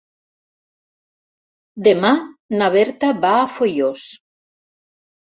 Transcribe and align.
Demà 1.89 2.13
na 2.57 2.73
Berta 2.79 3.13
va 3.27 3.37
a 3.39 3.47
Foios. 3.55 4.11